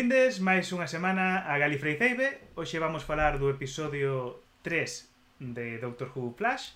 [0.00, 2.56] Benvindes máis unha semana a Galifreizeibe.
[2.56, 6.72] Hoxe vamos falar do episodio 3 de Doctor Who Flash,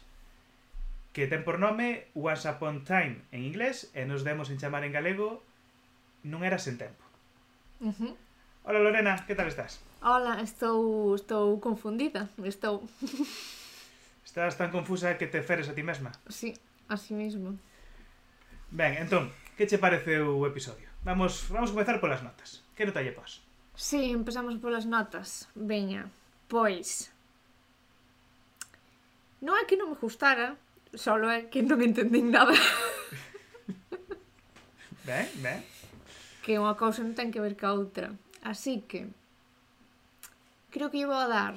[1.17, 4.93] que ten por nome Once Upon Time en inglés e nos demos en chamar en
[4.93, 5.41] galego
[6.21, 7.01] Non era sen tempo.
[7.81, 8.13] Uh -huh.
[8.69, 9.81] Hola Lorena, que tal estás?
[10.05, 12.85] Hola, estou estou confundida, estou.
[14.29, 16.13] Estás tan confusa que te feres a ti mesma.
[16.29, 16.53] Sí,
[16.93, 17.57] así mesmo.
[18.69, 20.93] Ben, entón, que che pareceu o episodio?
[21.09, 22.64] Vamos, vamos comezar polas notas.
[22.75, 23.39] Que nota lle pas?
[23.75, 25.49] Si, sí, empezamos polas notas.
[25.55, 26.11] Veña,
[26.51, 27.11] pois...
[29.45, 30.57] Non é que non me gustara,
[30.97, 32.57] solo é que non entendín nada.
[35.09, 35.61] ben, ben.
[36.43, 38.11] Que unha cousa non ten que ver ca outra.
[38.43, 39.07] Así que...
[40.75, 41.55] Creo que lle vou a dar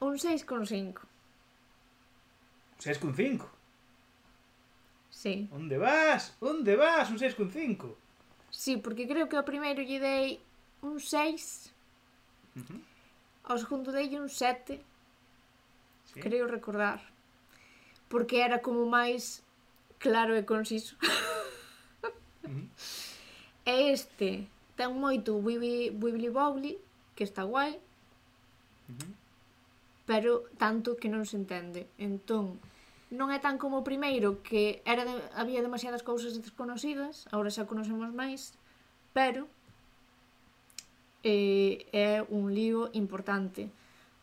[0.00, 1.06] un 6,5.
[2.80, 3.46] 6,5?
[5.10, 5.48] Sí.
[5.52, 6.34] Onde vas?
[6.40, 7.10] Onde vas?
[7.10, 8.07] Un 6,5.
[8.58, 10.42] Sí, porque creo que o primeiro lle dei
[10.82, 11.70] un 6.
[12.58, 12.80] Uh -huh.
[13.46, 14.82] Ao segundo dei un 7.
[16.10, 16.18] Sí.
[16.18, 16.98] Creo recordar.
[18.10, 19.46] Porque era como máis
[20.02, 20.98] claro e conciso.
[22.02, 22.10] uh
[22.50, 22.66] -huh.
[23.62, 26.74] E este ten moito Wibbly Wibbly Wobbly,
[27.14, 27.78] que está guai.
[27.78, 29.12] Uh -huh.
[30.02, 31.86] Pero tanto que non se entende.
[31.94, 32.58] Entón,
[33.08, 37.64] non é tan como o primeiro que era de, había demasiadas cousas desconocidas, agora xa
[37.64, 38.52] conocemos máis,
[39.16, 39.48] pero
[41.24, 43.72] eh, é un lío importante.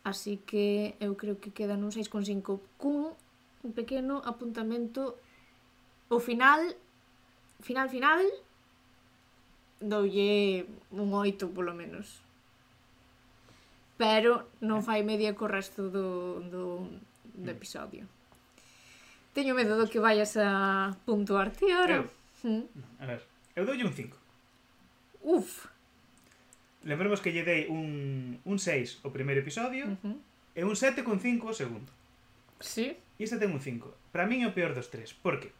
[0.05, 3.17] Así que eu creo que quedan un 6,5 cun
[3.65, 5.17] un pequeno apuntamento
[6.13, 6.77] o final
[7.65, 8.21] final final
[9.81, 12.21] doulle un 8 polo menos.
[13.97, 16.85] Pero non fai media co resto do, do,
[17.33, 17.55] do mm.
[17.57, 18.05] episodio.
[19.35, 22.07] Teño medo do que vayas a puntuar ti ahora.
[22.07, 22.07] Eu,
[22.47, 23.03] mm.
[23.03, 23.19] a ver,
[23.51, 24.15] eu doulle un 5.
[25.27, 25.67] Uf.
[26.87, 30.15] Lembremos que lle dei un, un 6 o primeiro episodio uh -huh.
[30.55, 31.91] e un 7,5 o segundo.
[32.63, 32.95] Sí.
[32.95, 33.91] E este ten un 5.
[34.15, 35.11] Para min é o peor dos tres.
[35.11, 35.51] Por que?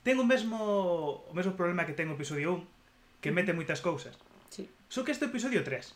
[0.00, 4.16] Ten o mesmo, o mesmo problema que ten o episodio 1, que mete moitas cousas.
[4.48, 4.64] Sí.
[4.88, 5.92] Só que este episodio 3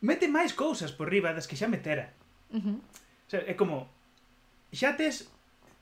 [0.00, 2.16] mete máis cousas por riba das que xa metera.
[2.48, 2.76] Uh -huh.
[2.80, 3.92] o sea, é como,
[4.72, 5.33] xa tes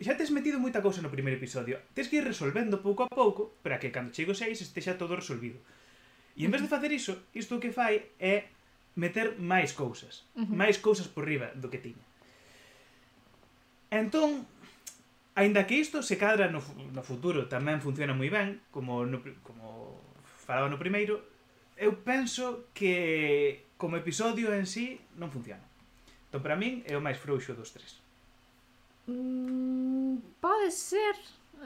[0.05, 1.79] xa tes metido moita cousa no primeiro episodio.
[1.97, 5.63] Tes que ir resolvendo pouco a pouco para que cando chego seis estexa todo resolvido.
[6.37, 8.49] E en vez de facer iso, isto o que fai é
[8.97, 10.25] meter máis cousas.
[10.35, 10.57] Uh -huh.
[10.57, 12.05] Máis cousas por riba do que tiña.
[13.93, 14.49] Entón,
[15.37, 16.61] aínda que isto se cadra no,
[16.93, 21.21] no futuro tamén funciona moi ben, como, no, como falaba no primeiro,
[21.77, 25.65] eu penso que como episodio en sí non funciona.
[26.29, 28.02] Entón, para min, é o máis frouxo dos tres.
[29.07, 31.17] Mm, pode ser,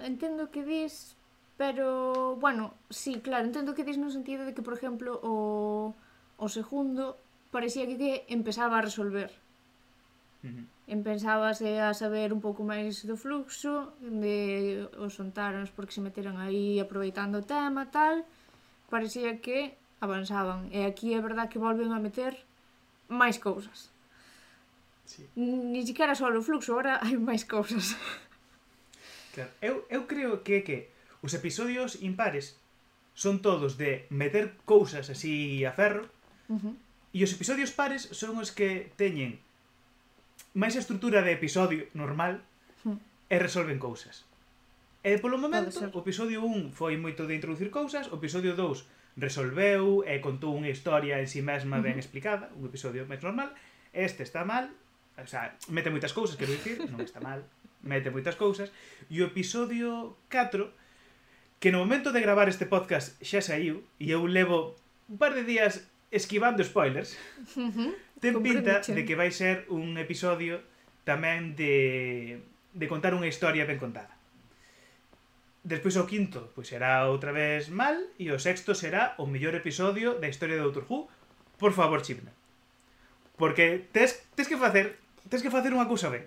[0.02, 1.16] entendo que dis,
[1.56, 5.94] pero, bueno, sí, claro, entendo que dis no sentido de que, por exemplo, o,
[6.36, 7.16] o segundo
[7.50, 9.30] parecía que, que empezaba a resolver.
[10.44, 10.64] Uh -huh.
[10.86, 16.78] Empezábase a saber un pouco máis do fluxo, de os ontaros porque se meteron aí
[16.78, 18.22] aproveitando o tema, tal,
[18.92, 20.70] parecía que avanzaban.
[20.70, 22.32] E aquí é verdad que volven a meter
[23.08, 23.90] máis cousas.
[25.06, 25.24] Sí.
[25.36, 27.94] Ni siquiera só o fluxo, ahora hai máis cousas.
[29.32, 29.50] Claro.
[29.62, 30.90] Eu, eu creo que que
[31.22, 32.58] os episodios impares
[33.16, 36.04] son todos de meter cousas así a ferro
[36.52, 36.74] uh -huh.
[37.16, 39.40] e os episodios pares son os que teñen
[40.52, 42.44] máis estrutura de episodio normal
[42.84, 42.98] uh -huh.
[43.32, 44.28] e resolven cousas.
[45.06, 48.84] E polo momento, o episodio 1 foi moito de introducir cousas, o episodio 2
[49.16, 52.04] resolveu e contou unha historia en si sí mesma ben uh -huh.
[52.04, 53.54] explicada, un episodio máis normal,
[53.96, 54.68] este está mal,
[55.16, 57.44] o sea, mete moitas cousas, quero dicir, non está mal,
[57.80, 58.68] mete moitas cousas,
[59.08, 60.68] e o episodio 4,
[61.60, 64.76] que no momento de gravar este podcast xa saiu, e eu levo
[65.08, 67.16] un par de días esquivando spoilers,
[67.56, 67.90] uh -huh.
[68.20, 70.60] ten pinta de que vai ser un episodio
[71.08, 72.42] tamén de,
[72.74, 74.12] de contar unha historia ben contada.
[75.66, 80.14] Despois o quinto, pois será outra vez mal, e o sexto será o mellor episodio
[80.20, 81.10] da historia de Doctor Who,
[81.58, 82.30] por favor, Chibna.
[83.34, 86.24] Porque tes, tes que facer tens que facer unha cousa ben.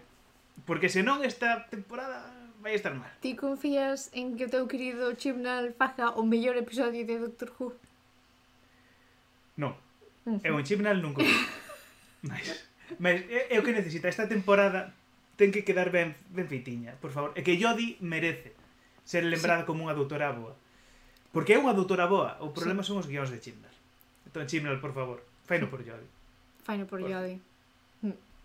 [0.67, 2.29] Porque senón esta temporada
[2.59, 3.09] vai estar mal.
[3.23, 7.73] Ti confías en que o teu querido Chibnall faja o mellor episodio de Doctor Who?
[9.55, 9.73] Non.
[10.27, 10.47] Uh -huh.
[10.47, 11.39] Eu en Chibnall non confío.
[12.27, 12.67] mas,
[12.99, 14.11] mas é, é o que necesita.
[14.11, 14.91] Esta temporada
[15.39, 17.31] ten que quedar ben, ben feitiña, por favor.
[17.39, 18.51] É que Jodie merece
[19.07, 19.67] ser lembrada sí.
[19.71, 20.53] como unha doutora boa.
[21.31, 22.35] Porque é unha doutora boa.
[22.43, 22.91] O problema sí.
[22.91, 23.77] son os guións de Chibnall.
[24.27, 26.11] Entón, Chibnall, por favor, faino por Jodie.
[26.67, 27.07] Faino por, por...
[27.07, 27.39] Jodie.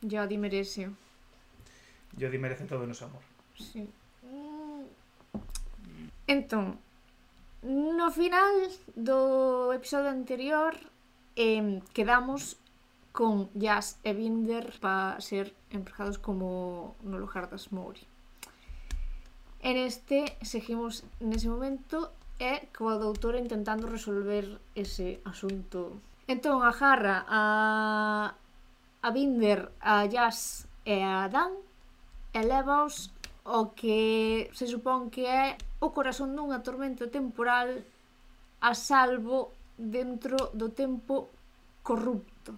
[0.05, 0.91] Yo a Di merece.
[2.17, 3.25] Yo Di merece todo o noso amor.
[3.57, 3.89] Sí.
[6.29, 6.77] Entón,
[7.65, 10.77] no final do episodio anterior
[11.37, 12.61] eh, quedamos
[13.13, 18.05] con Jazz e Binder para ser empregados como no lugar das Mori.
[19.65, 25.97] En este seguimos nese momento e coa doutora intentando resolver ese asunto.
[26.29, 28.37] Entón agarra a
[29.05, 31.53] a Binder, a Jazz e a Dan
[32.33, 33.13] elevaos
[33.45, 37.85] o que se supón que é o corazón dunha tormenta temporal
[38.65, 41.29] a salvo dentro do tempo
[41.85, 42.57] corrupto.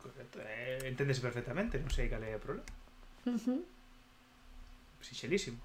[0.00, 0.40] Correcto.
[0.40, 2.72] Eh, entendes perfectamente, non sei cal é o problema.
[3.28, 3.60] Uh -huh.
[5.04, 5.60] Sinxelísimo.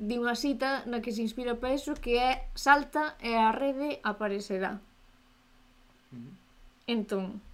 [0.00, 4.00] Di unha cita na que se inspira para iso que é salta e a rede
[4.00, 4.80] aparecerá.
[6.08, 6.32] Uh -huh.
[6.88, 7.44] Entón,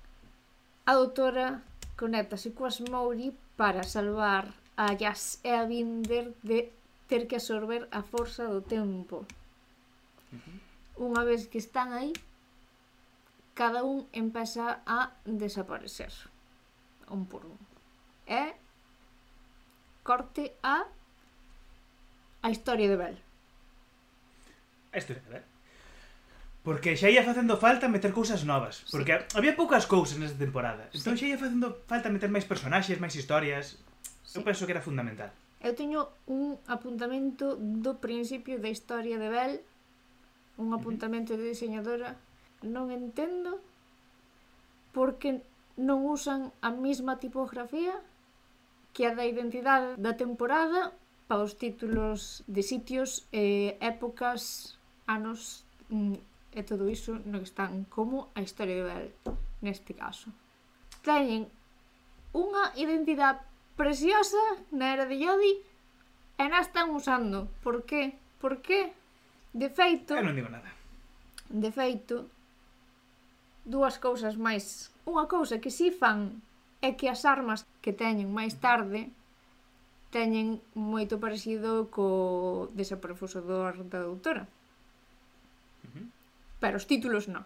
[0.85, 1.65] A doutora
[1.97, 6.69] conéctase coas Mouri para salvar a Jazz e a Binder de
[7.09, 9.25] ter que absorber a forza do tempo.
[10.29, 11.09] Uh -huh.
[11.09, 12.13] Unha vez que están aí,
[13.57, 16.13] cada un empeza a desaparecer.
[17.09, 17.57] Un por un.
[18.29, 18.53] E
[20.05, 20.85] corte a
[22.45, 23.17] a historia de Bel.
[24.93, 25.54] A historia de Bel.
[26.65, 28.89] Porque xa ia facendo falta meter cousas novas.
[28.89, 29.37] Porque sí.
[29.37, 30.89] había poucas cousas nesta temporada.
[30.97, 31.29] Entón, sí.
[31.29, 33.77] Xa ia facendo falta meter máis personaxes, máis historias.
[34.25, 34.41] Sí.
[34.41, 35.29] Eu penso que era fundamental.
[35.61, 39.55] Eu teño un apuntamento do principio da historia de Bell,
[40.57, 42.17] un apuntamento de diseñadora.
[42.65, 43.61] Non entendo
[44.97, 45.45] porque
[45.77, 47.93] non usan a mesma tipografía
[48.97, 50.97] que a da identidade da temporada
[51.29, 57.85] para os títulos de sitios, eh, épocas, anos mm, e todo iso no que están
[57.91, 59.09] como a historia de Bel,
[59.61, 60.31] neste caso.
[61.03, 61.51] Teñen
[62.31, 63.43] unha identidade
[63.75, 64.41] preciosa
[64.71, 65.55] na era de Jodi
[66.39, 67.51] e na están usando.
[67.67, 68.15] Por qué?
[68.39, 68.95] Por qué?
[69.51, 70.15] De feito...
[70.15, 70.71] Eu non digo nada.
[71.51, 72.31] De feito,
[73.67, 74.95] dúas cousas máis.
[75.07, 76.43] Unha cousa que si fan
[76.83, 79.11] é que as armas que teñen máis tarde
[80.15, 84.47] teñen moito parecido co desaprofusador da doutora.
[85.83, 86.07] Uh -huh
[86.65, 87.45] pero os títulos non.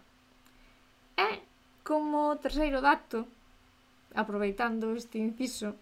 [1.18, 1.42] E,
[1.82, 3.26] como terceiro dato,
[4.14, 5.74] aproveitando este inciso,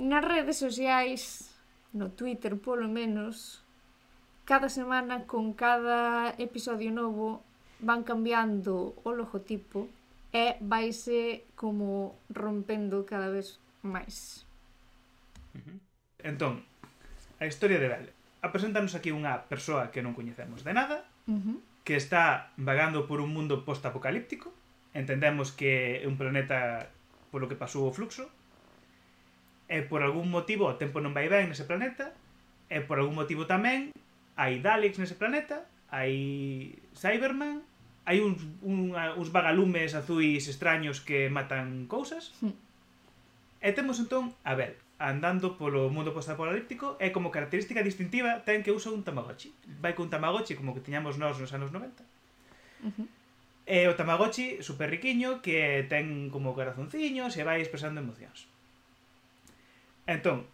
[0.00, 1.52] nas redes sociais,
[1.92, 3.60] no Twitter polo menos,
[4.48, 7.44] cada semana con cada episodio novo
[7.84, 9.84] van cambiando o logotipo
[10.32, 14.48] e vaise como rompendo cada vez máis.
[16.24, 16.64] Entón,
[17.36, 18.12] a historia de Belle.
[18.40, 23.20] Apresentanos aquí unha persoa que non coñecemos de nada, uh -huh que está vagando por
[23.20, 24.52] un mundo postapocalíptico.
[24.94, 26.90] Entendemos que é un planeta
[27.32, 28.28] polo que pasou o fluxo.
[29.66, 32.12] E por algún motivo o tempo non vai ben nese planeta.
[32.68, 33.90] E por algún motivo tamén
[34.36, 37.60] hai Daleks nese planeta, hai Cyberman,
[38.08, 42.32] hai uns, un, uns vagalumes azuis extraños que matan cousas.
[42.40, 42.52] Sí.
[43.62, 48.70] E temos entón a Bel, andando polo mundo postapocalíptico e como característica distintiva ten que
[48.70, 49.50] usa un Tamagotchi.
[49.82, 52.06] Vai cun Tamagotchi como que tiñamos nós nos anos 90.
[52.86, 53.06] Uh -huh.
[53.66, 58.46] E o Tamagotchi super riquiño que ten como corazonciños e vai expresando emocións.
[60.06, 60.46] Entón,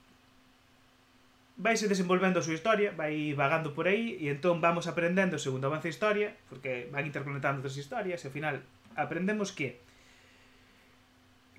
[1.60, 5.92] vaise desenvolvendo a súa historia, vai vagando por aí e entón vamos aprendendo segundo avanza
[5.92, 8.64] a historia, porque van interconectando outras historias e ao final
[8.96, 9.76] aprendemos que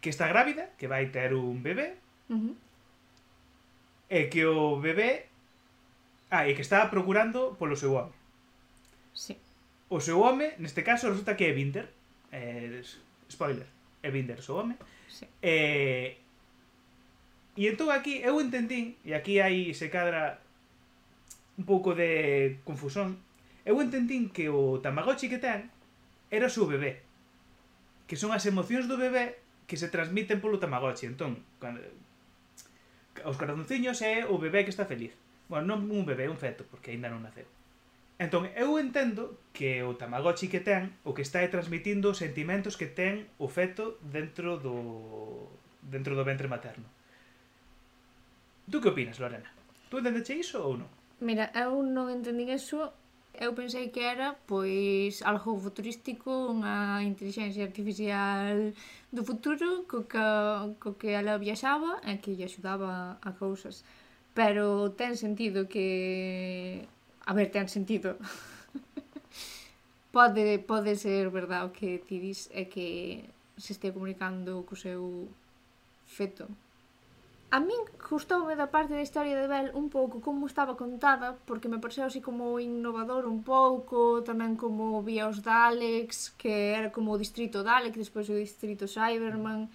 [0.01, 1.93] que está grávida, que vai ter un bebé,
[2.34, 2.69] uh -huh
[4.10, 5.30] é que o bebé
[6.30, 8.13] ah, e que está procurando polo seu home.
[9.13, 9.38] Sí.
[9.89, 11.89] O seu home, neste caso, resulta que é Binder.
[12.32, 12.82] Eh,
[13.30, 13.66] spoiler.
[14.01, 14.75] É Binder, o seu home.
[15.10, 15.25] Sí.
[15.42, 16.18] Eh,
[17.58, 20.39] e entón aquí eu entendín, e aquí hai se cadra
[21.60, 23.20] un pouco de confusión,
[23.68, 25.68] eu entendín que o Tamagotchi que ten
[26.32, 27.04] era o seu bebé.
[28.08, 31.10] Que son as emocións do bebé que se transmiten polo Tamagotchi.
[31.10, 31.84] Entón, cando,
[33.26, 35.16] os corazonciños é o bebé que está feliz.
[35.50, 37.48] Bueno, non un bebé, un feto, porque aínda non naceu.
[38.20, 42.76] Entón, eu entendo que o Tamagotchi que ten o que está é transmitindo os sentimentos
[42.76, 45.48] que ten o feto dentro do
[45.80, 46.84] dentro do ventre materno.
[48.68, 49.48] Tú que opinas, Lorena?
[49.90, 50.92] Tú entendeche iso ou non?
[51.24, 52.92] Mira, eu non entendín iso
[53.39, 58.75] eu pensei que era pois algo futurístico, unha inteligencia artificial
[59.15, 60.19] do futuro co que,
[60.81, 63.88] co que ela viaxaba e que lle axudaba a cousas.
[64.36, 65.88] Pero ten sentido que...
[67.25, 68.19] A ver, ten sentido.
[70.15, 73.24] pode, pode ser verdade o que ti dis é que
[73.55, 75.31] se este comunicando co seu
[76.05, 76.46] feto.
[77.51, 81.65] A min gustoume da parte da historia de Bel un pouco como estaba contada, porque
[81.72, 87.10] me pareceu así como innovador un pouco, tamén como vía os Daleks, que era como
[87.10, 89.65] o distrito Dalek, despois o distrito Cyberman,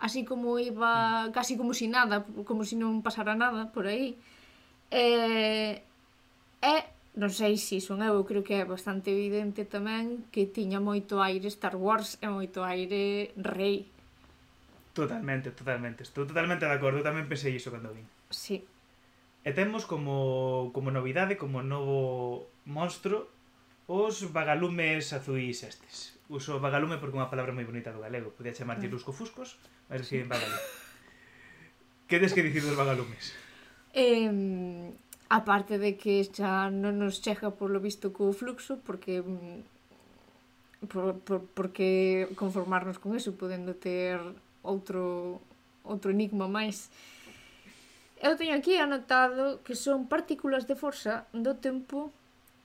[0.00, 4.16] así como iba casi como si nada, como si non pasara nada por aí.
[4.88, 5.04] E,
[6.64, 6.74] e
[7.20, 11.52] non sei se son eu, creo que é bastante evidente tamén que tiña moito aire
[11.52, 13.84] Star Wars e moito aire Rei
[14.98, 16.02] Totalmente, totalmente.
[16.02, 16.98] Estou totalmente de acordo.
[16.98, 18.02] Eu tamén pensei iso cando vin.
[18.34, 18.66] Sí.
[19.46, 23.30] E temos como, como novidade, como novo monstro,
[23.86, 26.18] os vagalumes azuis estes.
[26.26, 28.34] Uso vagalume porque é unha palabra moi bonita do galego.
[28.34, 28.90] Podía chamar mm.
[28.90, 30.58] luscofuscos, mas deciden vagalume.
[32.10, 33.38] que tes que dicir dos vagalumes?
[33.94, 34.90] Eh,
[35.30, 41.22] aparte de que xa non nos chega por lo visto co fluxo, porque mm, por,
[41.22, 44.18] por, porque conformarnos con eso, podendo ter
[44.68, 45.40] outro,
[45.88, 46.92] outro enigma máis.
[48.20, 52.12] Eu teño aquí anotado que son partículas de forza do tempo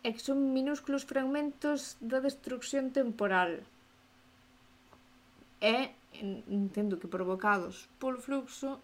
[0.04, 3.64] e que son minúsculos fragmentos da destrucción temporal.
[5.64, 5.96] E
[6.52, 8.84] entendo que provocados polo fluxo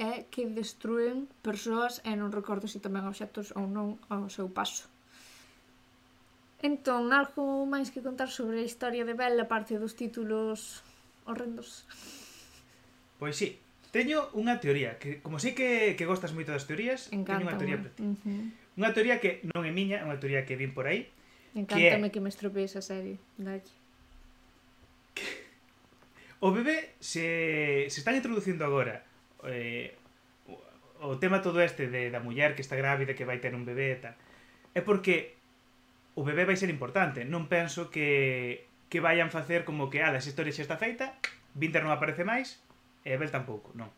[0.00, 4.88] é que destruen persoas e non recordo se tamén obxectos ou non ao seu paso.
[6.60, 10.80] Entón, algo máis que contar sobre a historia de Bell, a parte dos títulos
[11.28, 11.84] horrendos.
[13.20, 13.60] Pois sí,
[13.92, 17.60] teño unha teoría, que como sei que, que gostas moito das teorías, Encanta, teño unha
[17.60, 18.00] teoría para ti.
[18.00, 18.44] Uh -huh.
[18.80, 21.12] Unha teoría que non é miña, é unha teoría que vin por aí.
[21.52, 22.14] Encántame que, é...
[22.16, 23.68] que me estropees a serie, dalle.
[26.40, 29.04] O bebé se, se están introducindo agora
[29.44, 29.92] eh,
[31.04, 33.96] o tema todo este de da muller que está grávida, que vai ter un bebé
[33.96, 34.16] e tal,
[34.72, 35.36] é porque
[36.16, 37.28] o bebé vai ser importante.
[37.28, 41.14] Non penso que que vayan facer como que, ala, esa historia xa está feita,
[41.54, 42.58] Winter non aparece máis,
[43.04, 43.88] e Abel tampouco, non.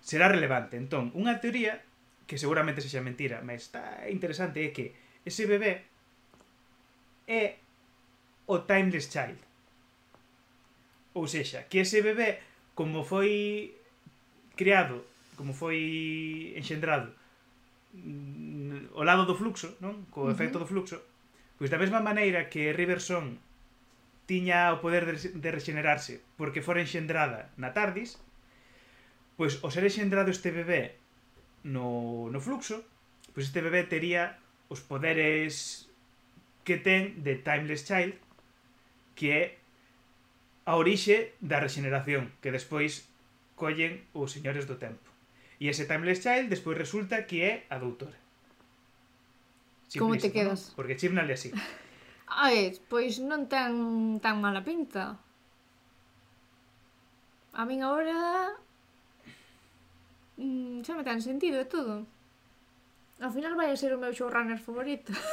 [0.00, 0.78] Será relevante.
[0.78, 1.82] Entón, unha teoría
[2.26, 4.94] que seguramente sexa mentira, mas está interesante é que
[5.26, 5.86] ese bebé
[7.26, 7.58] é
[8.46, 9.40] o Timeless Child.
[11.18, 12.42] Ou sexa, que ese bebé,
[12.74, 13.74] como foi
[14.54, 17.14] criado, como foi enxendrado
[17.94, 20.06] mm, o lado do fluxo, non?
[20.10, 20.66] Co efecto uh -huh.
[20.66, 20.98] do fluxo,
[21.58, 23.38] pois da mesma maneira que Riverson
[24.26, 28.18] tiña o poder de rexenerarse porque fora enxendrada na TARDIS,
[29.38, 30.98] pois o ser enxendrado este bebé
[31.62, 32.82] no, no fluxo,
[33.32, 35.86] pois este bebé tería os poderes
[36.66, 38.18] que ten de Timeless Child,
[39.14, 39.44] que é
[40.66, 43.06] a orixe da rexeneración, que despois
[43.54, 45.06] collen os señores do tempo.
[45.62, 48.18] E ese Timeless Child despois resulta que é a doutora.
[49.94, 50.74] Como te quedas?
[50.74, 50.74] ¿no?
[50.74, 51.54] Porque Chibnall é así.
[52.26, 53.72] Ai, pois non ten
[54.18, 55.14] tan mala pinta.
[57.54, 58.52] A min agora
[60.36, 62.02] mm, xa me ten sentido e todo.
[63.22, 65.14] Ao final vai a ser o meu showrunner favorito.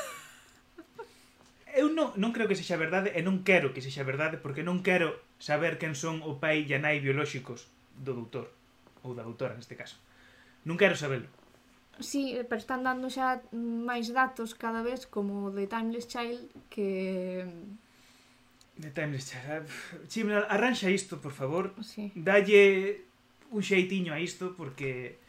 [1.74, 4.86] Eu non, non creo que sexa verdade e non quero que sexa verdade porque non
[4.86, 7.66] quero saber quen son o pai e a nai biolóxicos
[7.98, 8.54] do doutor
[9.02, 9.98] ou da doutora neste caso.
[10.70, 11.26] Non quero sabelo
[12.00, 16.42] Sí, eh, pero están dando xa máis datos cada vez como de Timeless Child
[16.74, 19.46] que mm, de Timeless Child.
[19.46, 19.62] Ah,
[20.10, 21.74] sí, arranxa isto, por favor.
[21.86, 22.10] Sí.
[22.16, 23.06] Dalle
[23.54, 25.22] un xeitiño a isto porque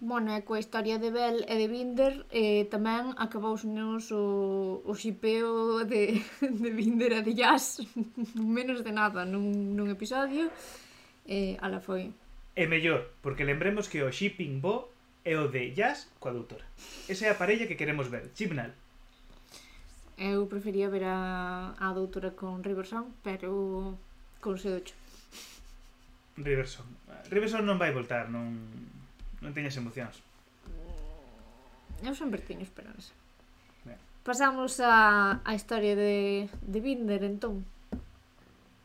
[0.00, 4.92] Bueno, e coa historia de Bel e de Binder eh, tamén acabouse nos o, o
[4.96, 7.84] xipeo de, de Binder e de Jazz
[8.34, 10.48] menos de nada nun, nun episodio
[11.28, 12.16] eh, ala foi.
[12.56, 14.88] É mellor, porque lembremos que o shipping bo
[15.24, 16.64] e o de Jazz coa doutora.
[17.08, 18.32] Esa é a parella que queremos ver.
[18.32, 18.72] Chimnal.
[20.20, 23.96] Eu prefería ver a, a doutora con Riverson, pero
[24.40, 24.92] con Sedocho.
[26.36, 26.84] Riverson.
[27.28, 28.52] Riverson non vai voltar, non,
[29.40, 30.20] non teñas emocións.
[32.00, 33.12] Eu sempre teño esperanza.
[33.84, 34.00] Ben.
[34.24, 37.64] Pasamos a, a historia de, de Binder, entón.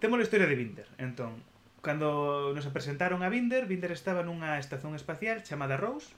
[0.04, 1.40] Temos a historia de Binder, entón.
[1.80, 6.12] Cando nos presentaron a Binder, Binder estaba nunha estación espacial chamada Rose,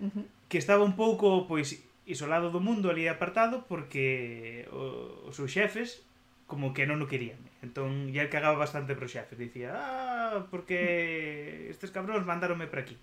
[0.00, 0.24] uh -huh.
[0.48, 1.78] que estaba un pouco pois
[2.08, 6.02] isolado do mundo ali apartado porque o, os seus xefes
[6.48, 7.38] como que non o querían.
[7.60, 9.36] Entón, ya cagaba bastante pro xefe.
[9.36, 12.96] Dicía, ah, porque estes cabróns mandaronme para aquí.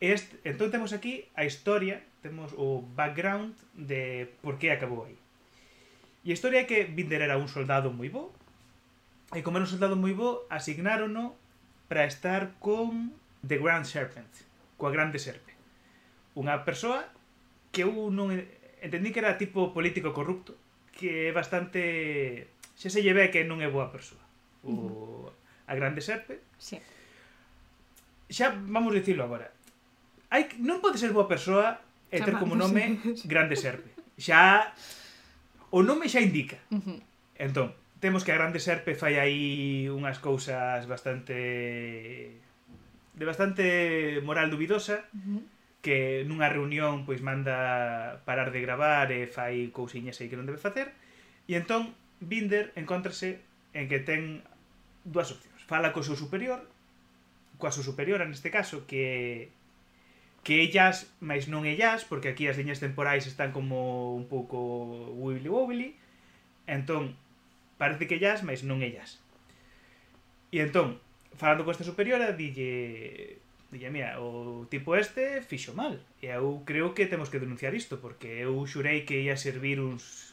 [0.00, 5.18] Este, entón temos aquí a historia, temos o background de por que acabou aí.
[6.24, 8.32] E a historia é que Binder era un soldado moi bo,
[9.36, 11.36] e como era un soldado moi bo, asignárono
[11.90, 13.12] para estar con
[13.44, 14.30] The Grand Serpent,
[14.80, 15.47] coa Grande Serpent
[16.38, 17.02] unha persoa
[17.74, 18.30] que eu non
[18.78, 20.54] entendí que era tipo político corrupto,
[20.94, 24.22] que é bastante xa se lle ve que non é boa persoa.
[24.62, 25.26] O
[25.66, 26.38] a grande serpe.
[26.62, 26.78] Sí.
[28.30, 29.50] Xa vamos dicilo agora.
[30.30, 33.02] Hai non pode ser boa persoa e ter como nome
[33.32, 33.90] grande serpe.
[34.14, 34.70] Xa
[35.74, 36.62] o nome xa indica.
[36.70, 37.02] Uh.
[37.34, 41.34] Entón, temos que a grande serpe fai aí unhas cousas bastante
[43.18, 45.02] de bastante moral dubidosa.
[45.10, 50.38] Uh -huh que nunha reunión pois manda parar de gravar e fai cousiñas aí que
[50.38, 50.90] non debe facer
[51.46, 53.38] e entón Binder encóntrase
[53.78, 54.42] en que ten
[55.06, 56.66] dúas opcións fala co seu superior
[57.62, 59.54] coa súa superiora neste caso que
[60.48, 65.50] que ellas, máis non ellas, porque aquí as liñas temporais están como un pouco wibbly
[65.50, 65.88] wobbly,
[66.64, 67.20] entón,
[67.76, 69.20] parece que ellas, máis non ellas.
[70.48, 71.02] E entón,
[71.36, 76.00] falando con esta superiora, dille Dille, mira, o tipo este fixo mal.
[76.24, 80.32] E eu creo que temos que denunciar isto, porque eu xurei que ia servir uns,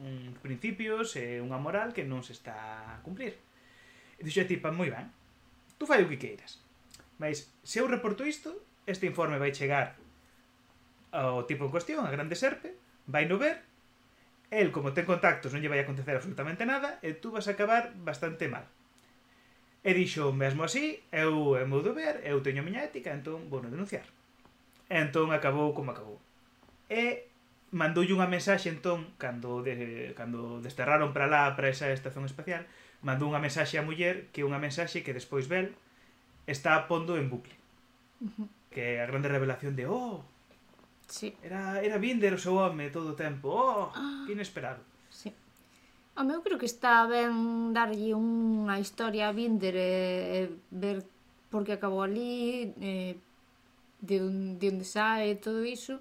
[0.00, 3.36] uns principios e unha moral que non se está a cumplir.
[4.16, 5.12] E dixo a tipa, moi ben,
[5.76, 6.64] tú fai o que queiras.
[7.20, 8.56] Mas se eu reporto isto,
[8.88, 10.00] este informe vai chegar
[11.12, 12.72] ao tipo en cuestión, a grande serpe,
[13.04, 13.68] vai no ver,
[14.48, 17.92] el, como ten contactos, non lle vai acontecer absolutamente nada, e tú vas a acabar
[18.00, 18.64] bastante mal.
[19.82, 23.58] E dixo, mesmo así, eu é meu deber, eu teño a miña ética, entón vou
[23.58, 24.06] denunciar.
[24.86, 26.22] E entón acabou como acabou.
[26.86, 27.26] E
[27.74, 32.62] mandoulle unha mensaxe entón, cando, de, cando desterraron para lá, para esa estación espacial,
[33.02, 35.74] mandou unha mensaxe á muller, que é unha mensaxe que despois vel
[36.46, 37.58] está pondo en bucle.
[38.70, 40.22] Que é a grande revelación de, oh,
[41.10, 41.34] sí.
[41.42, 43.90] era, era Binder o seu home todo o tempo, oh,
[44.30, 44.91] que inesperado.
[46.14, 49.92] A meu creo que está ben darlle unha historia a Binder e,
[50.36, 51.00] e ver
[51.48, 53.16] por que acabou ali, e,
[54.02, 56.00] de, un, de onde sae e todo iso.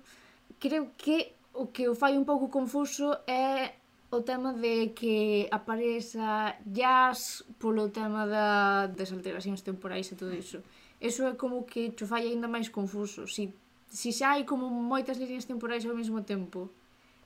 [0.60, 3.80] Creo que o que o fai un pouco confuso é
[4.12, 10.60] o tema de que apareza jazz polo tema da, das alteracións temporais e todo iso.
[11.00, 13.24] Eso é como que cho fai aínda máis confuso.
[13.28, 13.54] Si,
[13.88, 16.68] si xa hai como moitas líneas temporais ao mesmo tempo,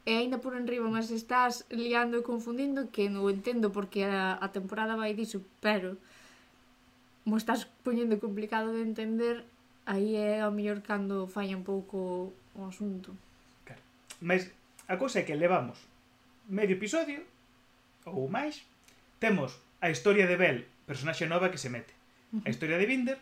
[0.05, 4.47] e aínda por enriba mas estás liando e confundindo que non entendo porque a, a
[4.53, 5.97] temporada vai diso, pero
[7.25, 9.49] mo estás poñendo complicado de entender
[9.89, 13.17] aí é ao mellor cando falla un pouco o asunto
[13.65, 13.81] claro.
[14.21, 14.53] mas
[14.85, 15.81] a cousa é que levamos
[16.45, 17.25] medio episodio
[18.05, 18.61] ou máis
[19.17, 21.97] temos a historia de Bel personaxe nova que se mete
[22.45, 23.17] a historia de Binder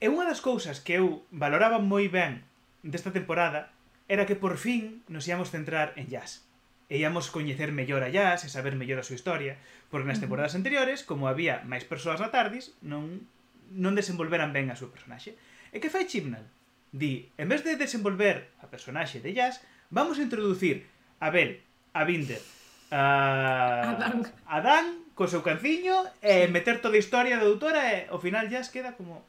[0.00, 2.40] é unha das cousas que eu valoraba moi ben
[2.80, 3.73] desta temporada
[4.08, 6.44] era que por fin nos íamos centrar en jazz.
[6.92, 9.56] E íamos coñecer mellor a jazz e saber mellor a súa historia,
[9.88, 13.24] porque nas temporadas anteriores, como había máis persoas na Tardis, non
[13.72, 15.34] non desenvolveran ben a súa personaxe.
[15.72, 16.44] E que fai Chibnall?
[16.94, 20.86] Di, en vez de desenvolver a personaxe de jazz, vamos a introducir
[21.18, 21.64] a Bel,
[21.96, 22.38] a Binder,
[22.92, 23.96] a...
[23.96, 24.28] Adán.
[24.62, 28.68] Dan co seu canciño e meter toda a historia da doutora e ao final jazz
[28.68, 29.22] queda como...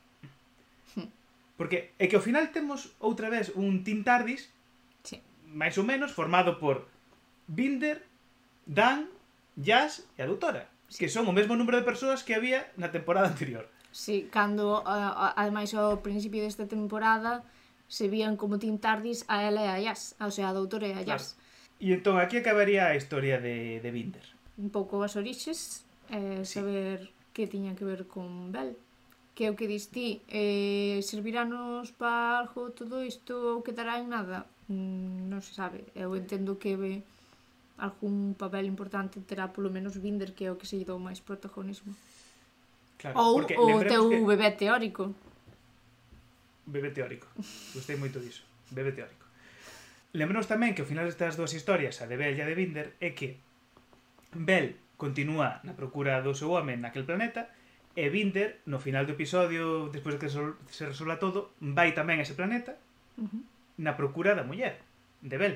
[0.97, 1.09] Hm.
[1.57, 4.49] Porque é que ao final temos outra vez un Tim Tardis
[5.55, 6.91] máis ou menos, formado por
[7.47, 8.03] Binder,
[8.67, 9.07] Dan,
[9.55, 10.99] Jazz e a Doutora, sí.
[10.99, 13.71] que son o mesmo número de persoas que había na temporada anterior.
[13.95, 17.47] Sí, cando, a, a, ademais, ao principio desta temporada
[17.87, 20.95] se vían como Tim Tardis a ela e a Jazz, o sea, a Doutora e
[20.99, 21.39] a Jazz.
[21.39, 21.79] Claro.
[21.79, 24.27] E entón, aquí acabaría a historia de, de Binder.
[24.59, 26.59] Un pouco as orixes, eh, sí.
[26.59, 28.75] saber que tiña que ver con Bell
[29.35, 34.07] que é o que dis ti eh, serviranos para algo todo isto ou quedará en
[34.07, 35.85] nada Mm, non se sabe.
[35.93, 37.05] Eu entendo que ve
[37.77, 41.21] algún papel importante terá polo menos Binder, que é o que se lle dou máis
[41.21, 41.93] protagonismo.
[42.97, 44.25] Claro, ou o teu que...
[44.25, 45.13] bebé teórico.
[46.65, 47.27] Bebé teórico.
[47.75, 48.41] Gostei moito diso.
[48.73, 49.27] Bebé teórico.
[50.15, 52.95] Lembramos tamén que ao final destas dúas historias, a de Bell e a de Binder,
[53.03, 53.37] é que
[54.33, 57.51] Bell continúa na procura do seu home naquel planeta
[57.93, 62.25] e Binder, no final do episodio, despois de que se resolva todo, vai tamén a
[62.25, 62.79] ese planeta
[63.19, 64.79] uh -huh na procura da muller,
[65.21, 65.55] de Bel.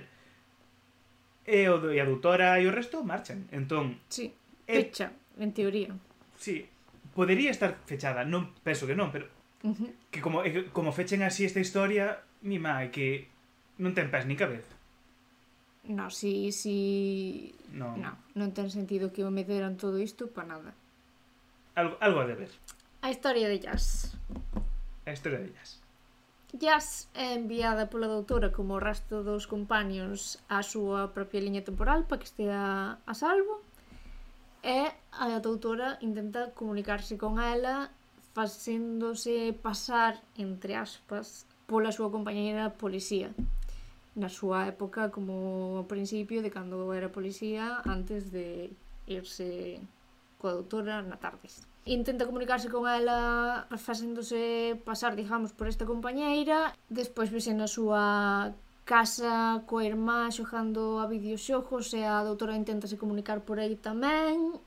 [1.45, 3.49] E, o, e a doutora e o resto marchan.
[3.49, 4.34] Entón, sí,
[4.67, 5.91] fecha, en teoría.
[6.38, 6.67] Sí,
[7.15, 9.27] podería estar fechada, non penso que non, pero
[9.65, 9.91] uh -huh.
[10.13, 13.27] que como como fechen así esta historia, mi má, que
[13.82, 14.79] non ten pés ni cabeza.
[15.89, 17.55] No, si, si...
[17.73, 17.97] No.
[17.97, 20.71] no, non ten sentido que o meteran todo isto para nada.
[21.73, 22.51] Algo, algo a deber.
[23.01, 24.13] A historia de jazz.
[25.08, 25.82] A historia de jazz.
[26.51, 32.09] Jazz é enviada pola doutora como o resto dos compaños á súa propia liña temporal
[32.09, 33.62] para que estea a salvo.
[34.65, 37.93] E a doutora intenta comunicarse con ela
[38.33, 43.29] facéndose pasar, entre aspas, pola súa compañeira policía.
[44.17, 48.73] Na súa época como ao principio de cando era policía antes de
[49.05, 49.85] irse
[50.39, 51.67] coa doutora na tardes.
[51.84, 58.56] Intenta comunicarse con ela facéndose pasar, digamos, por esta compañeira, despois vese na súa
[58.88, 64.58] casa coa irmá xogando a videoxogos e a doutora intentase comunicar por aí tamén.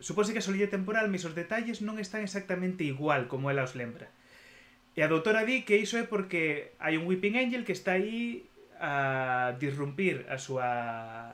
[0.00, 3.76] Supose que a solidez temporal, mis os detalles non están exactamente igual como ela os
[3.76, 4.08] lembra.
[4.96, 8.48] E a doutora di que iso é porque hai un Weeping Angel que está aí
[8.80, 10.70] a disrumpir a súa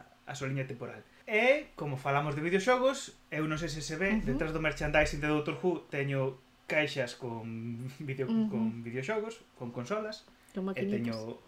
[0.05, 1.01] a súa liña temporal.
[1.27, 4.29] E, como falamos de videoxogos, eu non sei se se ve, uh -huh.
[4.29, 6.37] detrás do merchandising de Doctor Who teño
[6.69, 7.49] caixas con
[8.09, 8.53] video uh -huh.
[8.53, 11.41] con videoxogos, con consolas, e teño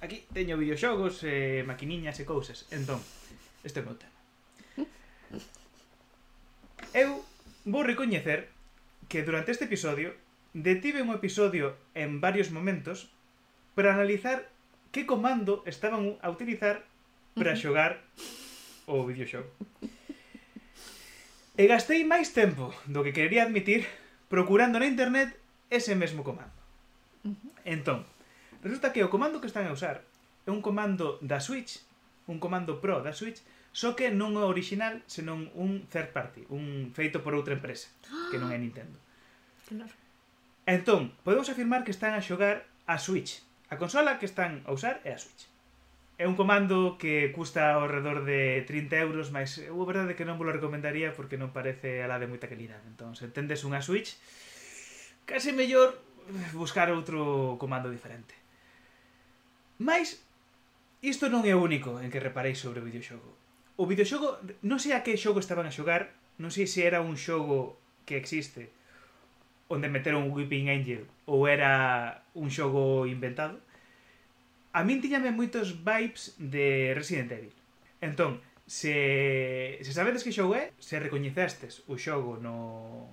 [0.00, 2.64] aquí teño videoxogos, e maquiniñas e cousas.
[2.72, 3.04] Entón,
[3.60, 4.16] este é o meu tema.
[6.96, 7.20] Eu
[7.68, 8.48] vou recoñecer
[9.12, 10.16] que durante este episodio
[10.56, 13.12] detive un episodio en varios momentos
[13.76, 14.48] para analizar
[14.88, 16.88] que comando estaban a utilizar
[17.36, 18.47] para xogar uh -huh
[18.88, 19.52] o videoxogo.
[21.58, 23.84] E gastei máis tempo do que querería admitir
[24.32, 25.36] procurando na internet
[25.68, 26.54] ese mesmo comando.
[27.68, 28.08] Entón,
[28.64, 30.00] resulta que o comando que están a usar
[30.46, 31.84] é un comando da Switch,
[32.24, 33.44] un comando Pro da Switch,
[33.76, 37.92] só que non é original, senón un third party, un feito por outra empresa,
[38.32, 38.62] que non é ah!
[38.62, 38.96] Nintendo.
[39.68, 39.92] Claro.
[40.64, 43.44] Entón, podemos afirmar que están a xogar a Switch.
[43.68, 45.48] A consola que están a usar é a Switch.
[46.18, 50.16] É un comando que custa ao redor de 30 euros, mas eu a verdade é
[50.18, 52.82] que non vos recomendaría porque non parece ala de moita calidade.
[52.90, 54.18] Entón, se tendes unha Switch,
[55.30, 55.94] case mellor
[56.58, 58.34] buscar outro comando diferente.
[59.78, 60.18] Mas,
[61.06, 63.30] isto non é o único en que reparei sobre o videoxogo.
[63.78, 66.10] O videoxogo, non sei a que xogo estaban a xogar,
[66.42, 68.74] non sei se era un xogo que existe
[69.70, 73.62] onde meteron un Weeping Angel ou era un xogo inventado,
[74.78, 77.50] a min tiñame moitos vibes de Resident Evil.
[77.98, 83.10] Entón, se, se sabedes que xogo é, se recoñecestes o xogo no,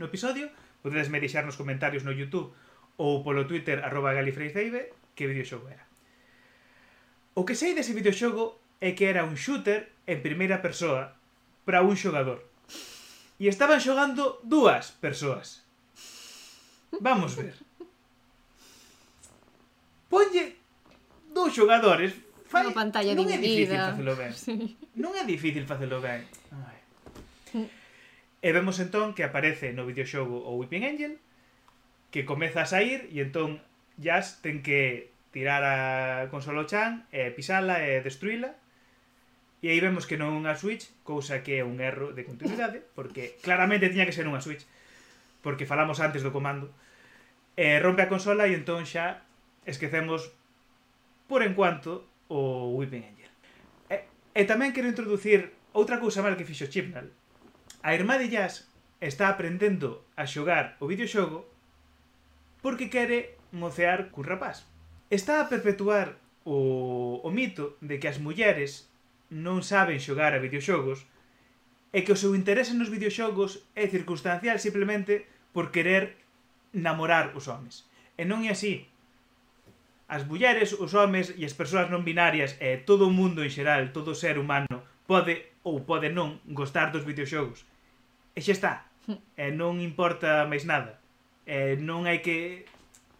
[0.00, 0.48] no episodio,
[0.80, 2.48] podedes me deixar nos comentarios no YouTube
[2.96, 5.84] ou polo Twitter arroba galifreiceibe que videoxogo era.
[7.36, 11.12] O que sei dese videoxogo é que era un shooter en primeira persoa
[11.68, 12.40] para un xogador.
[13.36, 15.60] E estaban xogando dúas persoas.
[17.04, 17.52] Vamos ver
[20.14, 20.44] ponlle
[21.34, 22.14] dous xogadores
[22.46, 24.54] fai, unha pantalla non é difícil facelo ben sí.
[24.94, 26.22] non é difícil facelo ben
[26.54, 26.78] Ai.
[27.58, 27.68] Mm.
[28.46, 31.18] e vemos entón que aparece no videoxogo o Weeping Angel
[32.14, 33.58] que comeza a sair e entón
[33.98, 38.54] Jazz ten que tirar a consola Chan e pisala e destruíla
[39.64, 42.84] E aí vemos que non é unha Switch, cousa que é un erro de continuidade,
[42.92, 44.68] porque claramente tiña que ser unha Switch,
[45.40, 46.68] porque falamos antes do comando.
[47.56, 49.23] E rompe a consola e entón xa
[49.66, 50.32] esquecemos
[51.28, 53.32] por enquanto o Weeping Angel.
[53.90, 53.96] E,
[54.36, 57.10] e tamén quero introducir outra cousa mal que fixo Chibnall.
[57.84, 58.68] A irmá de Jazz
[59.00, 61.44] está aprendendo a xogar o videoxogo
[62.64, 64.64] porque quere mocear cun rapaz.
[65.12, 66.16] Está a perpetuar
[66.48, 68.88] o, o mito de que as mulleres
[69.28, 71.04] non saben xogar a videoxogos
[71.92, 76.16] e que o seu interese nos videoxogos é circunstancial simplemente por querer
[76.72, 77.86] namorar os homes.
[78.18, 78.88] E non é así
[80.08, 83.92] as mulleres, os homes e as persoas non binarias e todo o mundo en xeral,
[83.96, 87.64] todo ser humano pode ou pode non gostar dos videoxogos.
[88.36, 88.72] E xa está.
[89.36, 91.00] E non importa máis nada.
[91.44, 92.64] E non hai que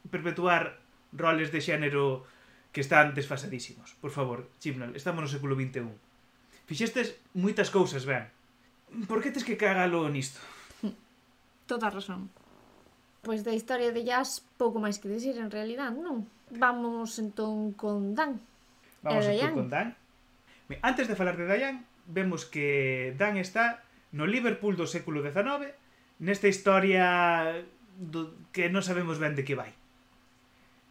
[0.08, 0.80] perpetuar
[1.12, 2.24] roles de xénero
[2.72, 3.96] que están desfasadísimos.
[4.00, 5.88] Por favor, Chibnall, estamos no século XXI.
[6.66, 8.28] Fixestes moitas cousas ben.
[9.08, 10.40] Por que tes que cagalo nisto?
[11.70, 12.32] Toda razón.
[13.24, 16.28] Pois da historia de jazz pouco máis que decir en realidad, non?
[16.58, 18.40] Vamos entón con Dan.
[19.02, 19.96] Vamos eh, entón con Dan.
[20.82, 25.74] Antes de falar de Dayan, vemos que Dan está no Liverpool do século XIX,
[26.22, 27.66] nesta historia
[27.98, 29.74] do, que non sabemos ben de que vai.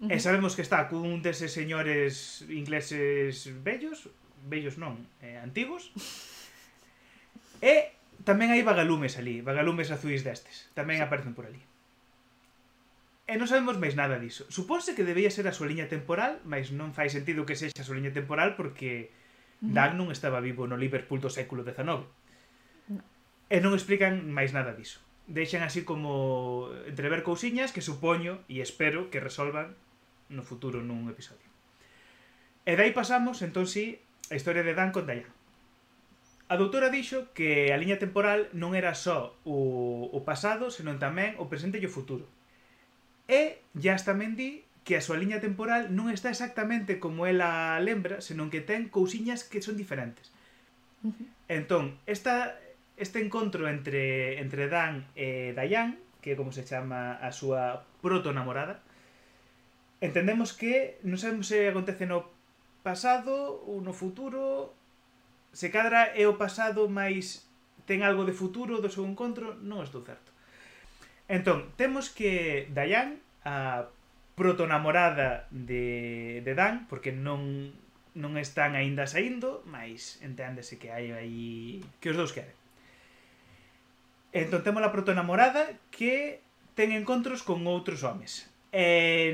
[0.04, 0.13] Uh -huh.
[0.13, 4.12] E sabemos que está cun deses señores ingleses bellos,
[4.43, 5.95] bellos non, eh, antigos,
[7.63, 7.95] e
[8.28, 11.04] tamén hai vagalumes ali, vagalumes azuis destes, tamén sí.
[11.08, 11.63] aparecen por ali.
[13.23, 14.43] E non sabemos máis nada diso.
[14.51, 17.88] Supónse que debía ser a súa liña temporal, mas non fai sentido que sexa a
[17.88, 19.15] súa liña temporal porque
[19.63, 19.71] uh.
[19.71, 22.03] Dan non estaba vivo no Liverpool do século XIX.
[22.91, 22.99] No.
[23.47, 24.99] E non explican máis nada diso.
[25.31, 29.79] Deixan así como entrever cousiñas que supoño e espero que resolvan
[30.27, 31.47] no futuro nun episodio.
[32.67, 35.31] E dai pasamos, entón sí, a historia de Dan con Diane.
[36.51, 41.39] A doutora dixo que a liña temporal non era só o, o pasado, senón tamén
[41.39, 42.27] o presente e o futuro
[43.27, 48.19] e Jazz tamén di que a súa liña temporal non está exactamente como ela lembra,
[48.19, 50.27] senón que ten cousiñas que son diferentes.
[51.07, 51.27] Uh -huh.
[51.47, 52.59] Entón, esta,
[52.99, 58.83] este encontro entre, entre Dan e Dayan, que é como se chama a súa proto-namorada,
[60.03, 62.27] entendemos que non sabemos se acontece no
[62.83, 64.75] pasado ou no futuro,
[65.55, 67.47] se cadra é o pasado máis
[67.88, 70.32] ten algo de futuro do seu encontro, non estou certo.
[71.33, 73.89] Entón, temos que Dayan, a
[74.37, 77.73] protonamorada de, de Dan, porque non
[78.13, 82.53] non están aínda saindo, mas enténdese que hai aí que os dous queren.
[84.29, 86.45] Entón temos a protonamorada que
[86.77, 88.45] ten encontros con outros homes.
[88.69, 89.33] E,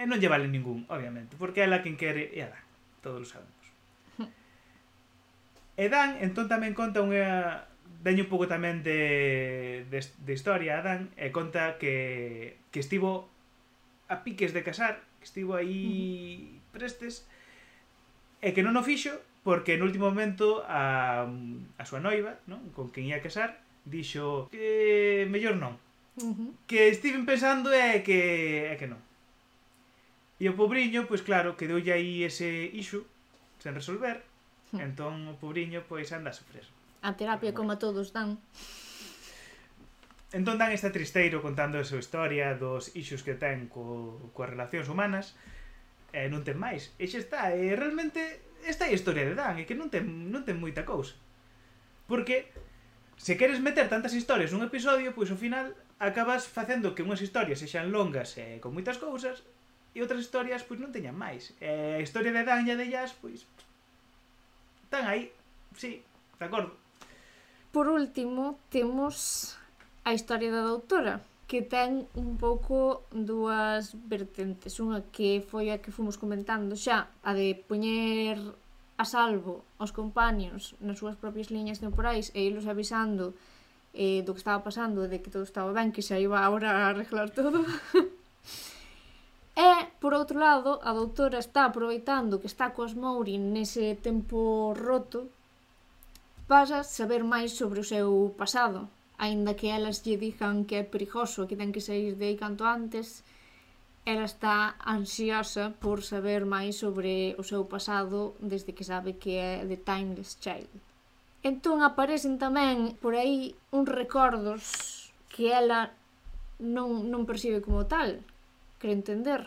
[0.00, 2.64] e non lle vale ningún, obviamente, porque é ela quen quere e a Dan,
[3.04, 3.64] todos lo sabemos.
[5.76, 7.68] e Dan, entón tamén conta unha
[8.00, 13.28] Deño un pouco tamén de, de, de historia Adán e conta que, que estivo
[14.08, 16.72] a piques de casar, que estivo aí uh -huh.
[16.72, 17.28] prestes
[18.40, 21.28] e que non o fixo porque no último momento a,
[21.76, 22.72] a súa noiva, non?
[22.72, 25.76] con quen ia casar, dixo que mellor non.
[26.16, 26.50] Uh -huh.
[26.64, 29.00] Que estiven pensando é que é que non.
[30.40, 33.04] E o pobriño, pois claro, quedou aí ese iso
[33.60, 34.24] sen resolver.
[34.72, 34.88] Uh -huh.
[34.88, 36.64] Entón o pobriño pois anda a sofrer.
[37.00, 38.36] A terapia como a todos dan.
[40.30, 44.86] Entón dan este tristeiro contando a súa historia dos ixos que ten co, coas relacións
[44.86, 45.34] humanas
[46.14, 46.94] e non ten máis.
[47.02, 50.06] E xa está, e realmente esta é a historia de Dan, e que non ten,
[50.30, 51.18] non ten moita cousa.
[52.06, 52.50] Porque
[53.18, 57.60] se queres meter tantas historias nun episodio, pois ao final acabas facendo que unhas historias
[57.60, 59.44] sexan longas e con moitas cousas
[59.92, 61.52] e outras historias pois non teñan máis.
[61.60, 63.44] E a historia de Dan e de Jazz, pois
[64.86, 65.28] están aí,
[65.76, 66.00] sí,
[66.40, 66.79] de acordo.
[67.72, 69.54] Por último, temos
[70.02, 74.82] a historia da doutora, que ten un pouco dúas vertentes.
[74.82, 78.38] Unha que foi a que fomos comentando xa, a de poñer
[78.98, 83.38] a salvo aos companions nas súas propias liñas temporais e ilos avisando
[83.94, 86.90] eh, do que estaba pasando, de que todo estaba ben, que xa iba agora a
[86.90, 87.62] arreglar todo.
[89.54, 89.70] e,
[90.02, 95.30] por outro lado, a doutora está aproveitando que está coas Mourin nese tempo roto
[96.50, 98.90] para saber máis sobre o seu pasado,
[99.22, 102.66] aínda que elas lle digan que é perigoso, que ten que sair de aí canto
[102.66, 103.22] antes,
[104.02, 109.62] ela está ansiosa por saber máis sobre o seu pasado desde que sabe que é
[109.62, 110.74] The Timeless Child.
[111.46, 115.94] Entón aparecen tamén por aí uns recordos que ela
[116.58, 118.26] non, non percibe como tal,
[118.82, 119.46] quer entender,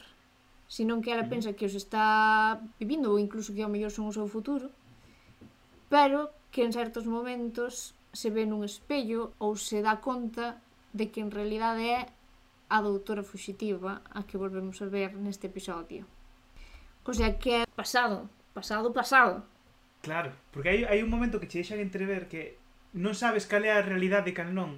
[0.72, 4.16] senón que ela pensa que os está vivindo ou incluso que ao mellor son o
[4.16, 4.72] seu futuro,
[5.92, 10.62] pero que en certos momentos se ve nun espello ou se dá conta
[10.94, 12.02] de que en realidade é
[12.70, 16.06] a doutora fuxitiva a que volvemos a ver neste episodio.
[17.02, 19.42] O sea que é pasado, pasado, pasado.
[20.06, 22.62] Claro, porque hai, hai un momento que che deixan entrever que
[22.94, 24.78] non sabes cal é a realidade e cal non,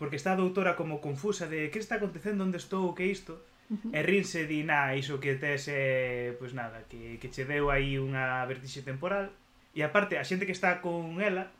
[0.00, 3.76] porque está a doutora como confusa de que está acontecendo, onde estou, que isto, uh
[3.76, 3.92] -huh.
[3.92, 8.00] e rinse di, na, iso que tes, eh, pois nada, que, que che deu aí
[8.00, 9.28] unha vertixe temporal,
[9.74, 11.50] E aparte, a xente que está con ela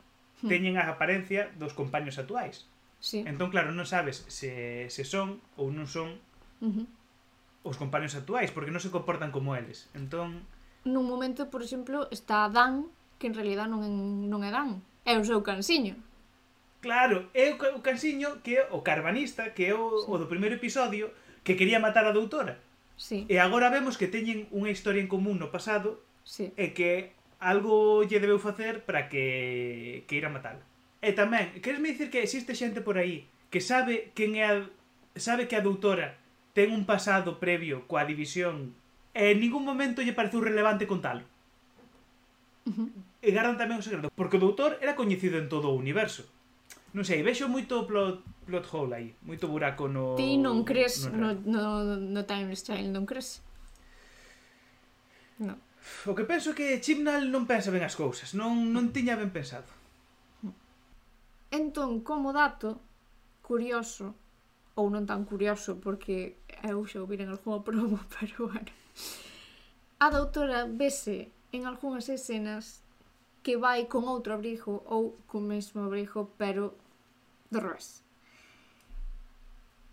[0.41, 0.49] hmm.
[0.49, 2.65] teñen a apariencia dos compaños actuais.
[3.03, 3.21] Sí.
[3.27, 6.17] Entón, claro, non sabes se, se son ou non son
[6.63, 6.87] uh -huh.
[7.67, 9.91] os compaños actuais, porque non se comportan como eles.
[9.93, 10.47] Entón...
[10.87, 12.87] Nun momento, por exemplo, está Dan,
[13.19, 13.83] que en realidad non,
[14.31, 15.99] non é Dan, é o seu cansiño.
[16.79, 20.05] Claro, é o, o cansiño que é o carbanista, que é o, sí.
[20.07, 21.09] o do primeiro episodio,
[21.43, 22.61] que quería matar a doutora.
[22.97, 23.25] Sí.
[23.27, 26.53] E agora vemos que teñen unha historia en común no pasado sí.
[26.55, 27.11] e que
[27.45, 30.57] algo lle debeu facer para que, que ir a matar.
[31.05, 34.53] E tamén, queresme dicir que existe xente por aí que sabe quen é a,
[35.15, 36.17] sabe que a doutora
[36.57, 38.73] ten un pasado previo coa división
[39.15, 41.23] e en ningún momento lle pareceu relevante contalo.
[42.67, 42.89] Uh -huh.
[43.21, 46.25] E gardan tamén o segredo, porque o doutor era coñecido en todo o universo.
[46.91, 50.15] Non sei, vexo moito plot, plot hole aí, moito buraco no...
[50.15, 53.43] Ti non crees no, no, no, no time style, non crees?
[55.39, 55.59] Non.
[56.05, 59.29] O que penso é que Chibnall non pensa ben as cousas, non, non tiña ben
[59.29, 59.69] pensado.
[61.53, 62.81] Entón, como dato,
[63.41, 64.17] curioso,
[64.75, 68.71] ou non tan curioso, porque eu xa o en algunha promo, pero bueno.
[70.01, 72.83] A doutora vese en algunhas escenas
[73.45, 76.75] que vai con outro abrigo ou co mesmo abrigo, pero
[77.53, 78.01] de revés.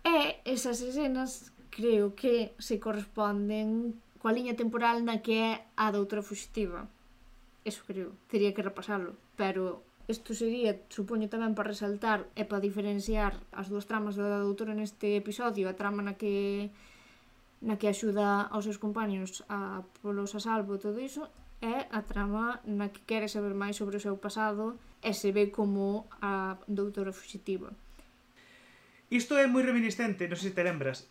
[0.03, 6.23] E esas escenas creo que se corresponden coa liña temporal na que é a doutora
[6.23, 6.87] fugitiva.
[6.87, 7.67] fuxitiva.
[7.67, 13.39] Eso creo, teria que repasalo, pero Isto sería, supoño tamén para resaltar e para diferenciar
[13.55, 16.67] as dúas tramas da doutora neste episodio, a trama na que
[17.63, 21.31] na que axuda aos seus compañeros a polos a salvo e todo iso,
[21.63, 25.55] é a trama na que quere saber máis sobre o seu pasado e se ve
[25.55, 27.71] como a doutora fuxitiva.
[29.07, 31.07] Isto é moi reminiscente, non sei se te lembras,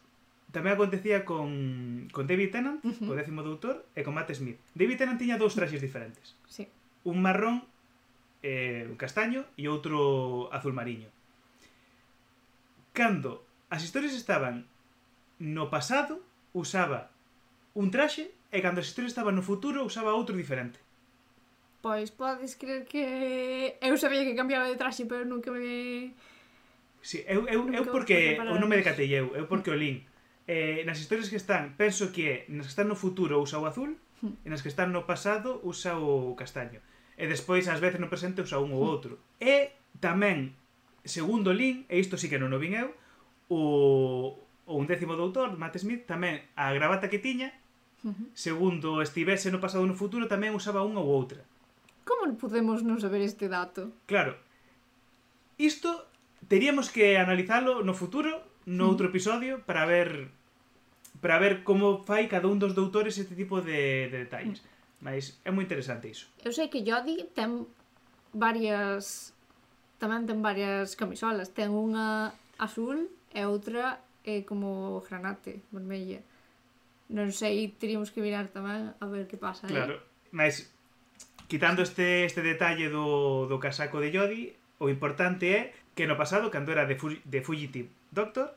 [0.52, 3.08] Tamén acontecía con, con David Tennant, uh -huh.
[3.08, 4.60] o décimo doutor, e con Matt Smith.
[4.76, 6.36] David Tennant tiña dous traxes diferentes.
[6.44, 6.68] Sí.
[7.08, 7.64] Un marrón,
[8.44, 11.08] eh, un castaño e outro azul mariño.
[12.92, 14.68] Cando as historias estaban
[15.40, 16.20] no pasado,
[16.52, 17.08] usaba
[17.72, 20.76] un traxe, e cando as historias estaban no futuro, usaba outro diferente.
[21.80, 26.12] Pois podes creer que eu sabía que cambiaba de traxe, pero nunca me...
[27.00, 30.11] Sí, eu, eu, eu porque eu non me decatei eu, eu porque o link
[30.46, 33.98] eh, nas historias que están, penso que nas que están no futuro usa o azul
[34.22, 36.82] e nas que están no pasado usa o castaño.
[37.18, 39.18] E despois, ás veces, no presente usa un ou outro.
[39.38, 40.54] E tamén,
[41.06, 42.90] segundo Lin, e isto sí que non o vin eu,
[43.50, 43.60] o,
[44.66, 47.54] o un décimo doutor, Matt Smith, tamén a gravata que tiña,
[48.34, 51.46] segundo estivese no pasado ou no futuro, tamén usaba unha ou outra.
[52.02, 53.94] Como podemos non saber este dato?
[54.10, 54.34] Claro.
[55.54, 56.10] Isto
[56.50, 60.30] teríamos que analizalo no futuro no outro episodio para ver
[61.22, 64.62] para ver como fai cada un dos doutores este tipo de, de detalles.
[65.02, 66.30] Mas é moi interesante iso.
[66.42, 67.66] Eu sei que Jodi ten
[68.34, 69.34] varias
[69.98, 76.22] tamén ten varias camisolas, ten unha azul e outra é como granate, vermella.
[77.10, 79.66] Non sei, teríamos que mirar tamén a ver que pasa.
[79.66, 79.74] Eh.
[79.74, 80.30] Claro, eh?
[80.30, 80.70] mas
[81.50, 84.42] quitando este este detalle do, do casaco de Jodi,
[84.78, 85.60] o importante é
[85.94, 88.54] que no pasado, cando era de, de Fugitive, Doctor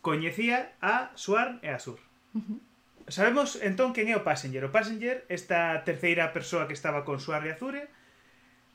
[0.00, 2.00] coñecía a Swarm e a Sur.
[2.34, 2.58] Uh -huh.
[3.08, 4.64] Sabemos entón quen é o Passenger.
[4.64, 7.88] O Passenger, esta terceira persoa que estaba con Swarm e Azure,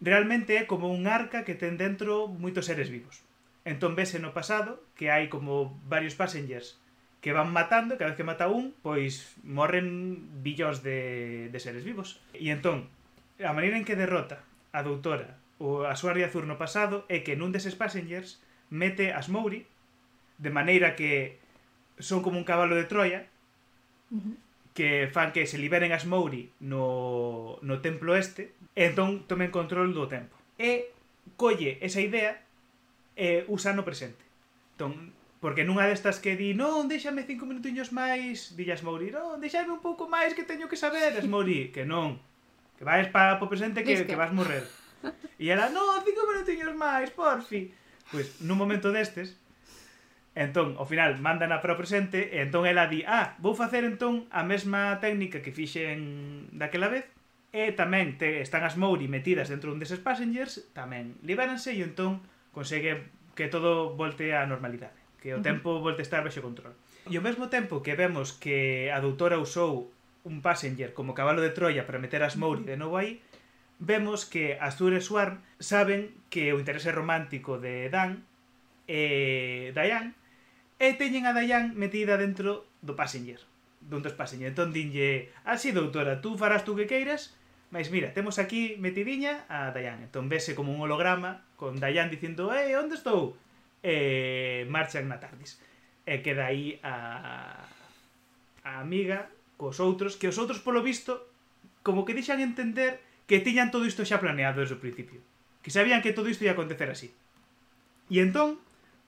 [0.01, 3.21] realmente é como un arca que ten dentro moitos seres vivos.
[3.65, 6.81] Entón vese no pasado que hai como varios Passengers
[7.23, 12.19] que van matando, cada vez que mata un, pois morren billóns de, de seres vivos.
[12.35, 12.91] E entón,
[13.39, 14.43] a maneira en que derrota
[14.75, 19.31] a doutora o a súa Azur no pasado é que nun deses Passengers mete as
[19.31, 19.63] Mouri,
[20.37, 21.37] de maneira que
[21.99, 23.29] son como un cabalo de Troia
[24.11, 24.35] uh -huh.
[24.73, 29.93] que fan que se liberen as Mouri no, no templo este e entón tomen control
[29.93, 30.33] do tempo.
[30.57, 30.89] E
[31.37, 32.41] colle esa idea
[33.13, 34.25] e usa no presente.
[34.73, 39.75] Entón, porque nunha destas que di non, déxame cinco minutiños máis dillas Mouri, non, déxame
[39.75, 42.17] un pouco máis que teño que saber, es Mouri, que non
[42.77, 44.65] que vais para o presente que, que vas morrer
[45.41, 47.75] e ela, non, cinco minutiños máis, porfi
[48.09, 49.35] pois nun momento destes
[50.33, 54.25] Entón, ao final, mandana para o presente e entón ela di, ah, vou facer entón
[54.33, 57.05] a mesma técnica que fixen daquela vez
[57.53, 62.25] e tamén te, están as Mouri metidas dentro dun deses passengers, tamén libéranse e entón
[62.49, 66.73] consegue que todo volte á normalidade, que o tempo volte a estar baixo control.
[67.05, 69.93] E ao mesmo tempo que vemos que a doutora usou
[70.25, 73.21] un passenger como cabalo de Troia para meter as Mouri de novo aí,
[73.77, 78.25] vemos que Azur e Swarm saben que o interese romántico de Dan
[78.89, 80.22] e Diane
[80.83, 83.39] e teñen a Dayan metida dentro do passenger,
[83.79, 84.51] dun dos passenger.
[84.51, 87.31] Entón dinlle, así doutora, tú farás tú que queiras,
[87.73, 90.05] Mas mira, temos aquí metidiña a Dayan.
[90.05, 93.33] Entón vese como un holograma con Dayan dicindo, "Eh, onde estou?"
[93.81, 95.57] E marchan na TARDIS.
[96.05, 97.65] E queda aí a
[98.61, 99.25] a amiga
[99.57, 101.17] cos outros, que os outros polo visto
[101.81, 105.17] como que deixan entender que tiñan todo isto xa planeado desde o principio,
[105.65, 107.09] que sabían que todo isto ia acontecer así.
[108.13, 108.61] E entón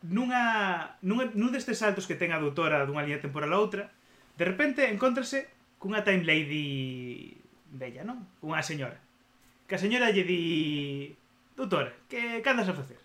[0.03, 3.93] nunha, nunha, nun destes saltos que ten a doutora dunha liña temporal a outra,
[4.35, 5.47] de repente encontrase
[5.79, 7.37] cunha Time Lady
[7.71, 8.25] bella, non?
[8.41, 8.97] Unha señora.
[9.67, 10.41] Que a señora lle di...
[11.55, 12.99] Doutora, que candas a facer?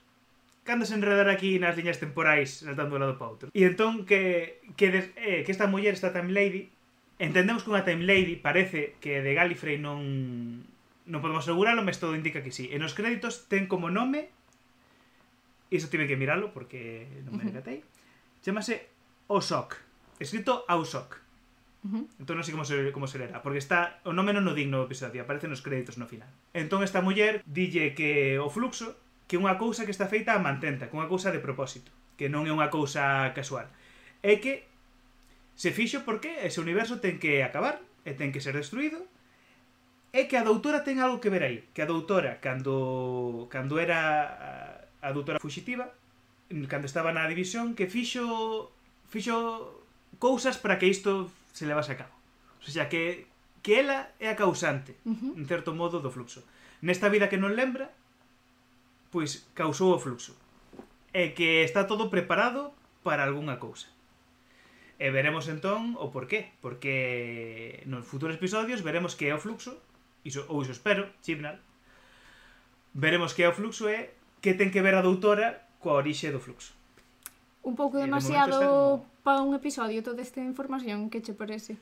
[0.66, 3.46] Candas a enredar aquí nas liñas temporais saltando de lado para outro.
[3.54, 6.68] E entón que, que, des, eh, que esta muller, esta Time Lady,
[7.22, 10.66] entendemos que unha Time Lady parece que de Gallifrey non
[11.10, 12.70] non podemos asegurarlo, mas todo indica que sí.
[12.70, 14.30] E nos créditos ten como nome
[15.70, 17.86] Iso tive que miralo porque non me recatei.
[18.42, 18.90] Chámase
[19.30, 19.78] Osok.
[20.18, 21.30] Escrito Ausok.
[21.80, 22.04] Uh -huh.
[22.20, 24.84] Entón non sei como se, como se lera Porque está o nome non no digno
[24.84, 29.36] o episodio aparece nos créditos no final Entón esta muller dille que o fluxo Que
[29.36, 31.88] é unha cousa que está feita a mantenta Que unha cousa de propósito
[32.20, 33.64] Que non é unha cousa casual
[34.20, 34.68] É que
[35.56, 39.00] se fixo porque ese universo ten que acabar E ten que ser destruído
[40.12, 44.89] é que a doutora ten algo que ver aí Que a doutora cando, cando era
[45.00, 45.92] a doutora Fuxitiva,
[46.68, 48.72] cando estaba na división, que fixo
[49.10, 49.34] fixo
[50.18, 52.14] cousas para que isto se levase a cabo.
[52.60, 53.26] O sea, que,
[53.62, 55.32] que ela é a causante, uh -huh.
[55.38, 56.44] en certo modo, do fluxo.
[56.84, 57.90] Nesta vida que non lembra,
[59.10, 60.36] pois causou o fluxo.
[61.10, 62.70] E que está todo preparado
[63.02, 63.90] para algunha cousa.
[65.00, 69.80] E veremos entón o porqué, porque nos futuros episodios veremos que é o fluxo,
[70.22, 71.58] iso, ou iso espero, Chibnall,
[72.92, 76.40] veremos que é o fluxo e que ten que ver a doutora coa orixe do
[76.40, 76.76] fluxo.
[77.64, 79.06] Un pouco eh, demasiado de como...
[79.24, 81.76] para un episodio toda esta información que che parece.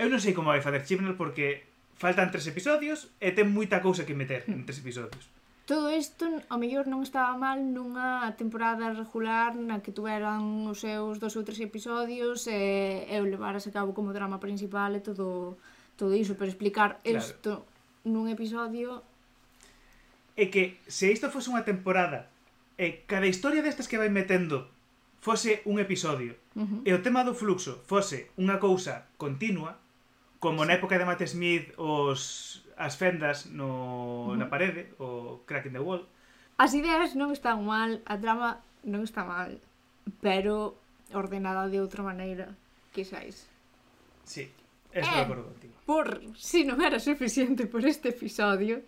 [0.00, 1.66] Eu non sei como vai facer Chibnall porque
[2.00, 5.28] faltan tres episodios e ten moita cousa que meter en tres episodios.
[5.68, 11.22] Todo isto, ao mellor, non estaba mal nunha temporada regular na que tuveran os seus
[11.22, 15.60] dos ou tres episodios e eu levaras a cabo como drama principal e todo,
[15.94, 18.10] todo iso, pero explicar isto claro.
[18.10, 19.04] nun episodio
[20.40, 22.32] é que se isto fose unha temporada
[22.80, 24.64] e cada historia destas que vai metendo
[25.20, 26.80] fose un episodio uh -huh.
[26.88, 29.76] e o tema do fluxo fose unha cousa continua
[30.40, 34.40] como na época de Matt Smith os as fendas no uh -huh.
[34.40, 36.08] na parede o crack in the wall
[36.56, 39.60] as ideas non están mal a trama non está mal
[40.24, 40.80] pero
[41.12, 42.56] ordenada de outra maneira
[42.96, 43.44] quizáis
[44.24, 44.48] sí,
[44.88, 48.80] estou eh, de acordo contigo por si non era suficiente por este episodio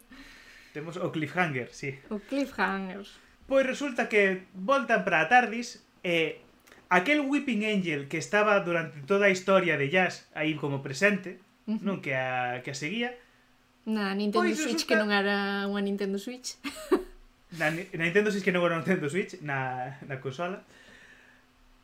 [0.72, 2.00] Temos o cliffhanger, sí.
[2.08, 3.04] O cliffhanger.
[3.46, 6.40] Pois resulta que voltan para Tardis e
[6.88, 11.76] aquel Weeping Angel que estaba durante toda a historia de Jazz aí como presente, uh
[11.76, 11.84] -huh.
[11.84, 13.12] non que a, que a seguía,
[13.84, 14.86] Na Nintendo pois Switch resulta...
[14.86, 16.54] que non era unha Nintendo Switch.
[17.58, 20.62] na, na Nintendo Switch que non era unha Nintendo Switch, na, na consola.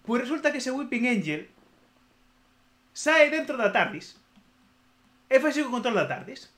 [0.07, 1.51] Pois resulta que ese Weeping Angel
[2.95, 4.15] sae dentro da TARDIS
[5.27, 6.55] e fai o control da TARDIS.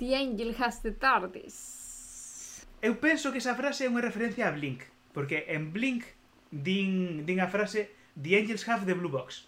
[0.00, 2.64] The Angel Has the TARDIS.
[2.80, 6.08] Eu penso que esa frase é unha referencia a Blink, porque en Blink
[6.48, 9.44] din, din a frase The Angels Have the Blue Box.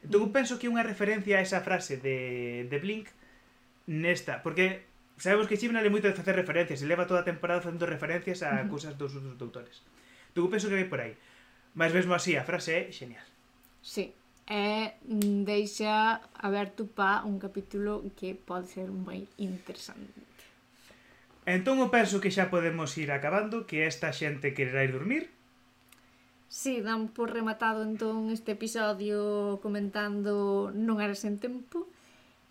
[0.00, 0.36] Entón, eu mm.
[0.40, 3.12] penso que é unha referencia a esa frase de, de Blink
[3.84, 4.88] nesta, porque
[5.20, 8.40] sabemos que Chibnall é moito de facer referencias e leva toda a temporada facendo referencias
[8.40, 9.84] a cousas dos outros doutores.
[10.32, 11.12] Entón, eu penso que vai por aí.
[11.76, 13.28] Mas mesmo así, a frase é genial.
[13.84, 14.16] Sí
[14.50, 20.26] e mm, deixa aberto pa un capítulo que pode ser moi interesante.
[21.46, 25.30] Entón eu penso que xa podemos ir acabando, que esta xente quererá ir dormir.
[26.50, 31.86] Si, sí, dan por rematado entón este episodio comentando non era sen tempo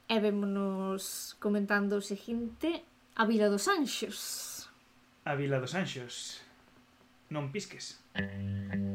[0.08, 2.88] e vémonos comentando o seguinte
[3.20, 4.72] a Vila dos Anxos.
[5.28, 6.39] A Vila dos Anxos.
[7.28, 8.00] Non pisques.
[8.16, 8.88] Mm -hmm.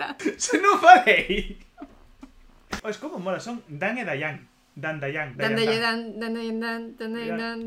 [0.00, 0.16] mola.
[0.38, 1.58] Se non falei.
[2.80, 4.48] Pois como mola, son Dan e Dayan.
[4.72, 7.58] Dan Dayan, Dan Dayan, Dan, Dayan, Dan, Dan Dayan, Dan.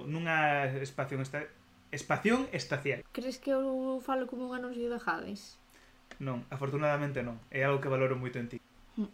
[0.12, 1.44] Nunha espación esta...
[1.90, 3.02] espación estacial.
[3.12, 5.58] Crees que eu falo como un anuncio de Hades?
[6.22, 7.42] Non, afortunadamente non.
[7.50, 8.58] É algo que valoro moito en ti.
[8.96, 9.10] Mm.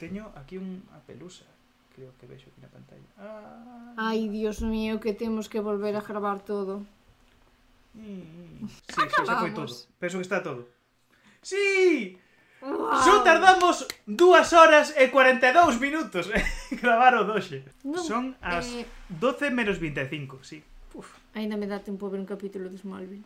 [0.00, 1.44] Teño aquí unha pelusa
[1.92, 3.10] creo que vexo aquí na pantalla.
[3.20, 4.08] Ah...
[4.10, 6.86] Ai, Dios mío, que temos que volver a gravar todo.
[7.94, 8.68] Mm.
[8.88, 9.72] Sí, sí, xa foi todo.
[9.98, 10.68] Penso que está todo.
[11.42, 12.18] Sí!
[12.60, 12.92] Wow.
[13.00, 16.44] Só tardamos 2 horas e 42 minutos en
[16.82, 17.64] gravar o doxe.
[17.80, 18.84] Non, Son as eh...
[19.08, 20.60] 12 menos 25, sí.
[20.92, 21.08] Uf.
[21.32, 23.24] Ainda me dá tempo a ver un capítulo de Smallville.